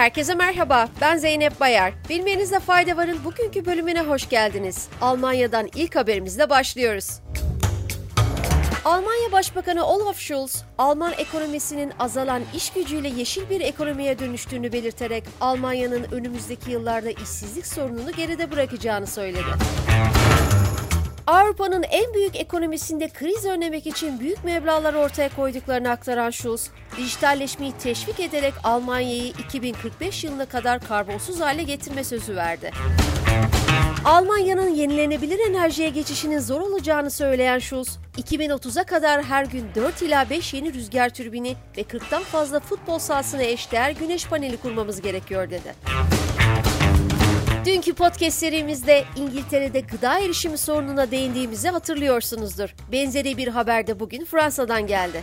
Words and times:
Herkese 0.00 0.34
merhaba, 0.34 0.88
ben 1.00 1.16
Zeynep 1.16 1.60
Bayar. 1.60 1.92
Bilmenizde 2.08 2.60
fayda 2.60 2.96
varın 2.96 3.24
bugünkü 3.24 3.66
bölümüne 3.66 4.00
hoş 4.00 4.28
geldiniz. 4.28 4.88
Almanya'dan 5.00 5.68
ilk 5.74 5.96
haberimizle 5.96 6.50
başlıyoruz. 6.50 7.20
Almanya 8.84 9.32
Başbakanı 9.32 9.86
Olaf 9.86 10.18
Scholz, 10.18 10.64
Alman 10.78 11.12
ekonomisinin 11.18 11.92
azalan 11.98 12.42
iş 12.54 12.70
gücüyle 12.70 13.08
yeşil 13.08 13.50
bir 13.50 13.60
ekonomiye 13.60 14.18
dönüştüğünü 14.18 14.72
belirterek 14.72 15.24
Almanya'nın 15.40 16.06
önümüzdeki 16.12 16.70
yıllarda 16.70 17.10
işsizlik 17.10 17.66
sorununu 17.66 18.12
geride 18.12 18.50
bırakacağını 18.50 19.06
söyledi. 19.06 19.50
Avrupa'nın 21.30 21.82
en 21.82 22.14
büyük 22.14 22.36
ekonomisinde 22.36 23.08
kriz 23.08 23.44
önlemek 23.44 23.86
için 23.86 24.20
büyük 24.20 24.44
meblağlar 24.44 24.94
ortaya 24.94 25.28
koyduklarını 25.36 25.90
aktaran 25.90 26.30
Schulz, 26.30 26.70
dijitalleşmeyi 26.96 27.72
teşvik 27.72 28.20
ederek 28.20 28.54
Almanya'yı 28.64 29.24
2045 29.24 30.24
yılına 30.24 30.46
kadar 30.46 30.80
karbonsuz 30.80 31.40
hale 31.40 31.62
getirme 31.62 32.04
sözü 32.04 32.36
verdi. 32.36 32.70
Almanya'nın 34.04 34.74
yenilenebilir 34.74 35.38
enerjiye 35.50 35.88
geçişinin 35.88 36.38
zor 36.38 36.60
olacağını 36.60 37.10
söyleyen 37.10 37.58
Schulz, 37.58 37.98
2030'a 38.18 38.84
kadar 38.84 39.22
her 39.22 39.44
gün 39.44 39.66
4 39.74 40.02
ila 40.02 40.30
5 40.30 40.54
yeni 40.54 40.74
rüzgar 40.74 41.08
türbini 41.08 41.56
ve 41.76 41.82
40'tan 41.82 42.22
fazla 42.22 42.60
futbol 42.60 42.98
sahasına 42.98 43.42
eşdeğer 43.42 43.90
güneş 43.90 44.26
paneli 44.26 44.56
kurmamız 44.56 45.00
gerekiyor 45.00 45.50
dedi. 45.50 45.74
Dünkü 47.64 47.94
podcast 47.94 48.38
serimizde 48.38 49.04
İngiltere'de 49.16 49.80
gıda 49.80 50.18
erişimi 50.18 50.58
sorununa 50.58 51.10
değindiğimizi 51.10 51.68
hatırlıyorsunuzdur. 51.68 52.74
Benzeri 52.92 53.36
bir 53.36 53.48
haber 53.48 53.86
de 53.86 54.00
bugün 54.00 54.24
Fransa'dan 54.24 54.86
geldi. 54.86 55.22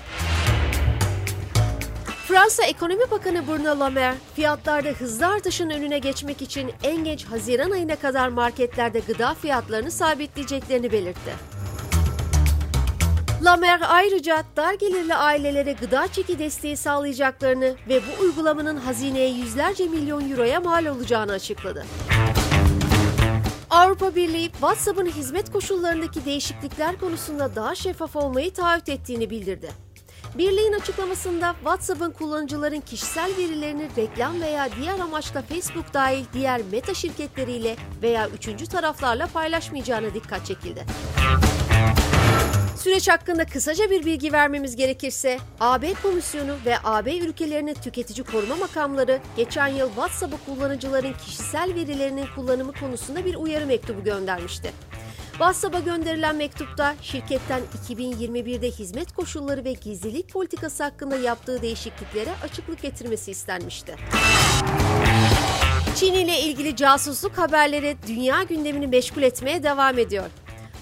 Fransa 2.28 2.64
Ekonomi 2.64 3.12
Bakanı 3.12 3.48
Bruno 3.48 3.80
Le 3.80 3.90
Maire, 3.90 4.14
fiyatlarda 4.36 4.90
hızlı 4.90 5.28
artışın 5.28 5.70
önüne 5.70 6.00
geçmek 6.00 6.42
için 6.42 6.72
en 6.84 7.04
geç 7.04 7.26
Haziran 7.26 7.72
ayına 7.72 7.96
kadar 7.96 8.28
marketlerde 8.28 9.00
gıda 9.00 9.34
fiyatlarını 9.34 9.92
sabitleyeceklerini 9.92 10.92
belirtti. 10.92 11.57
Maire 13.42 13.86
ayrıca 13.86 14.44
dar 14.58 14.74
gelirli 14.74 15.16
ailelere 15.16 15.74
gıda 15.74 16.08
çeki 16.08 16.40
desteği 16.40 16.78
sağlayacaklarını 16.78 17.76
ve 17.90 18.02
bu 18.02 18.24
uygulamanın 18.24 18.78
hazineye 18.78 19.30
yüzlerce 19.30 19.88
milyon 19.88 20.32
euroya 20.32 20.60
mal 20.60 20.86
olacağını 20.86 21.32
açıkladı. 21.32 21.86
Avrupa 23.70 24.16
Birliği, 24.16 24.52
WhatsApp'ın 24.52 25.06
hizmet 25.06 25.52
koşullarındaki 25.52 26.26
değişiklikler 26.26 27.00
konusunda 27.00 27.56
daha 27.56 27.76
şeffaf 27.76 28.16
olmayı 28.16 28.54
taahhüt 28.54 28.90
ettiğini 28.90 29.30
bildirdi. 29.30 29.72
Birliğin 30.38 30.74
açıklamasında 30.74 31.54
WhatsApp'ın 31.54 32.12
kullanıcıların 32.12 32.82
kişisel 32.82 33.32
verilerini 33.38 33.90
reklam 33.98 34.42
veya 34.42 34.70
diğer 34.82 35.00
amaçla 35.00 35.42
Facebook 35.42 35.94
dahil 35.94 36.26
diğer 36.34 36.62
meta 36.72 36.94
şirketleriyle 36.94 37.76
veya 38.02 38.30
üçüncü 38.30 38.68
taraflarla 38.68 39.28
paylaşmayacağına 39.28 40.14
dikkat 40.14 40.46
çekildi. 40.46 40.86
Süreç 42.78 43.10
hakkında 43.10 43.46
kısaca 43.46 43.90
bir 43.90 44.06
bilgi 44.06 44.34
vermemiz 44.34 44.76
gerekirse, 44.76 45.40
AB 45.60 45.94
Komisyonu 46.04 46.56
ve 46.66 46.76
AB 46.84 47.18
ülkelerinin 47.18 47.74
tüketici 47.74 48.24
koruma 48.24 48.56
makamları 48.56 49.20
geçen 49.38 49.68
yıl 49.68 49.88
WhatsApp'ı 49.88 50.38
kullanıcıların 50.46 51.14
kişisel 51.14 51.76
verilerinin 51.76 52.26
kullanımı 52.36 52.74
konusunda 52.74 53.26
bir 53.26 53.36
uyarı 53.36 53.66
mektubu 53.66 54.04
göndermişti. 54.04 54.72
WhatsApp'a 55.32 55.80
gönderilen 55.80 56.36
mektupta 56.36 56.96
şirketten 57.02 57.62
2021'de 57.88 58.72
hizmet 58.72 59.12
koşulları 59.12 59.64
ve 59.64 59.74
gizlilik 59.74 60.34
politikası 60.34 60.84
hakkında 60.84 61.16
yaptığı 61.16 61.62
değişikliklere 61.62 62.30
açıklık 62.44 62.82
getirmesi 62.82 63.32
istenmişti. 63.32 63.96
Çin 65.96 66.14
ile 66.14 66.40
ilgili 66.40 66.76
casusluk 66.76 67.38
haberleri 67.38 67.98
dünya 68.08 68.44
gündemini 68.44 68.88
meşgul 68.88 69.22
etmeye 69.22 69.64
devam 69.64 70.00
ediyor. 70.00 70.26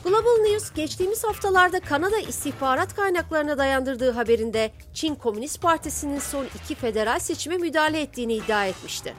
Global 0.05 0.37
News 0.41 0.73
geçtiğimiz 0.73 1.23
haftalarda 1.23 1.79
Kanada 1.79 2.17
istihbarat 2.19 2.95
kaynaklarına 2.95 3.57
dayandırdığı 3.57 4.11
haberinde 4.11 4.71
Çin 4.93 5.15
Komünist 5.15 5.61
Partisi'nin 5.61 6.19
son 6.19 6.45
iki 6.55 6.75
federal 6.75 7.19
seçime 7.19 7.57
müdahale 7.57 8.01
ettiğini 8.01 8.33
iddia 8.33 8.65
etmişti. 8.65 9.13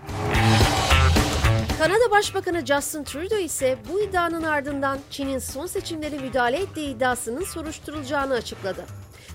Kanada 1.79 2.11
Başbakanı 2.11 2.67
Justin 2.67 3.05
Trudeau 3.05 3.41
ise 3.41 3.79
bu 3.93 4.01
iddianın 4.01 4.43
ardından 4.43 4.99
Çin'in 5.11 5.39
son 5.39 5.67
seçimlere 5.67 6.19
müdahale 6.19 6.57
ettiği 6.57 6.97
iddiasının 6.97 7.45
soruşturulacağını 7.45 8.35
açıkladı. 8.35 8.85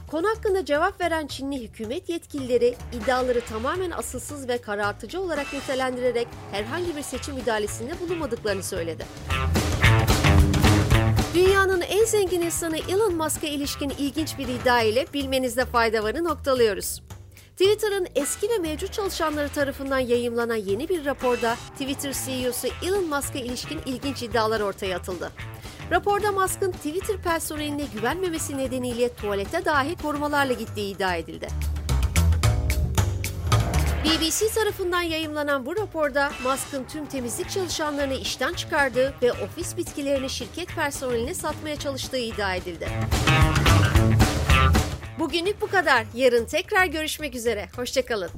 Konu 0.07 0.28
hakkında 0.28 0.66
cevap 0.66 1.01
veren 1.01 1.28
Çinli 1.28 1.61
hükümet 1.61 2.09
yetkilileri 2.09 2.75
iddiaları 2.94 3.41
tamamen 3.41 3.91
asılsız 3.91 4.47
ve 4.50 4.57
karartıcı 4.57 5.22
olarak 5.22 5.53
nitelendirerek 5.53 6.28
herhangi 6.51 6.95
bir 6.95 7.03
seçim 7.03 7.35
müdahalesinde 7.35 8.00
bulunmadıklarını 8.00 8.63
söyledi. 8.63 9.06
Dünyanın 11.33 11.81
en 11.81 12.05
zengin 12.05 12.41
insanı 12.41 12.77
Elon 12.77 13.15
Musk'a 13.15 13.47
ilişkin 13.47 13.89
ilginç 13.89 14.37
bir 14.37 14.47
iddia 14.47 14.81
ile 14.81 15.05
bilmenizde 15.13 15.65
fayda 15.65 16.03
varı 16.03 16.23
noktalıyoruz. 16.23 17.01
Twitter'ın 17.51 18.07
eski 18.15 18.49
ve 18.49 18.57
mevcut 18.57 18.93
çalışanları 18.93 19.49
tarafından 19.49 19.99
yayımlanan 19.99 20.55
yeni 20.55 20.89
bir 20.89 21.05
raporda 21.05 21.55
Twitter 21.55 22.13
CEO'su 22.25 22.67
Elon 22.83 23.09
Musk'a 23.09 23.39
ilişkin 23.39 23.79
ilginç 23.85 24.23
iddialar 24.23 24.61
ortaya 24.61 24.97
atıldı. 24.97 25.31
Raporda 25.91 26.31
Musk'ın 26.31 26.71
Twitter 26.71 27.17
personeline 27.17 27.85
güvenmemesi 27.95 28.57
nedeniyle 28.57 29.13
tuvalete 29.13 29.65
dahi 29.65 29.95
korumalarla 29.95 30.53
gittiği 30.53 30.95
iddia 30.95 31.15
edildi. 31.15 31.47
BBC 34.06 34.53
tarafından 34.56 35.01
yayımlanan 35.01 35.66
bu 35.66 35.75
raporda 35.75 36.31
Musk'ın 36.44 36.84
tüm 36.84 37.06
temizlik 37.06 37.50
çalışanlarını 37.50 38.13
işten 38.13 38.53
çıkardığı 38.53 39.13
ve 39.22 39.31
ofis 39.31 39.78
bitkilerini 39.78 40.29
şirket 40.29 40.67
personeline 40.75 41.34
satmaya 41.34 41.75
çalıştığı 41.75 42.17
iddia 42.17 42.56
edildi. 42.56 42.90
Bugünlük 45.19 45.61
bu 45.61 45.67
kadar. 45.67 46.06
Yarın 46.16 46.45
tekrar 46.45 46.85
görüşmek 46.85 47.35
üzere. 47.35 47.69
Hoşçakalın. 47.75 48.29